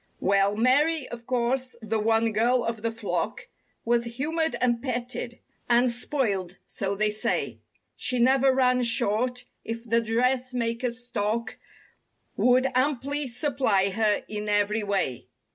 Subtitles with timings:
[0.19, 3.47] Well Mary, of course, the one girl of the flock.
[3.85, 5.37] Was humored and petted
[5.69, 7.59] and spoiled—so they say;
[7.95, 11.55] She never ran short if the dressmaker's stock
[12.35, 15.27] Would amply supply her in every way.